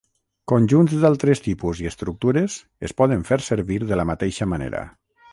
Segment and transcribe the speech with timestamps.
[0.51, 2.55] Conjunts d'altres tipus i estructures
[2.89, 4.81] es poden fer servir de la mateixa manera.